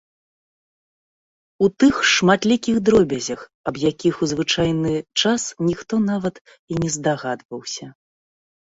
У 1.65 1.67
тых 1.83 1.95
шматлікіх 2.13 2.75
дробязях, 2.89 3.39
аб 3.73 3.79
якіх 3.91 4.13
у 4.25 4.31
звычайны 4.35 4.91
час 5.21 5.41
ніхто 5.71 5.93
нават 6.11 6.35
і 6.75 6.85
не 6.85 6.89
здагадваўся. 6.99 7.85